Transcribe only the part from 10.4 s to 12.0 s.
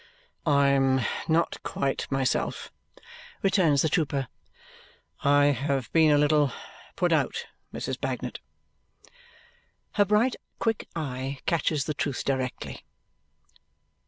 quick eye catches the